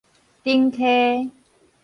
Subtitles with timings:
[0.43, 1.29] 頂溪